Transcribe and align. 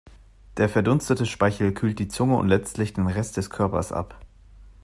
Der 0.57 0.67
verdunstende 0.67 1.27
Speichel 1.27 1.73
kühlt 1.75 1.99
die 1.99 2.07
Zunge 2.07 2.35
und 2.35 2.47
letztlich 2.47 2.91
den 2.93 3.05
Rest 3.05 3.37
des 3.37 3.51
Körpers 3.51 3.91
ab. 3.91 4.19